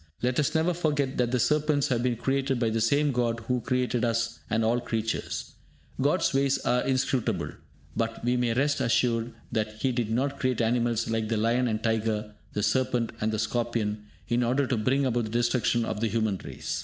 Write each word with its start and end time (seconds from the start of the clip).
Let 0.23 0.39
us 0.39 0.55
never 0.55 0.73
forget 0.73 1.17
that 1.17 1.29
the 1.29 1.39
serpents 1.39 1.89
have 1.89 2.01
been 2.01 2.15
created 2.15 2.59
by 2.59 2.71
the 2.71 2.81
same 2.81 3.11
God 3.11 3.41
who 3.41 3.61
created 3.61 4.03
us 4.03 4.39
and 4.49 4.65
all 4.65 4.71
other 4.77 4.81
creatures. 4.81 5.51
God's 6.01 6.33
ways 6.33 6.57
are 6.65 6.81
inscrutable, 6.81 7.51
but 7.95 8.25
we 8.25 8.35
may 8.35 8.55
rest 8.55 8.81
assured 8.81 9.31
that 9.51 9.73
He 9.83 9.91
did 9.91 10.09
not 10.09 10.39
create 10.39 10.59
animals 10.59 11.07
like 11.07 11.27
the 11.29 11.37
lion 11.37 11.67
and 11.67 11.77
the 11.77 11.83
tiger, 11.83 12.33
the 12.53 12.63
serpent 12.63 13.11
and 13.21 13.31
the 13.31 13.37
scorpion, 13.37 14.07
in 14.27 14.41
order 14.41 14.65
to 14.65 14.75
bring 14.75 15.05
about 15.05 15.25
the 15.25 15.29
destruction 15.29 15.85
of 15.85 15.99
the 15.99 16.07
human 16.07 16.39
race. 16.43 16.79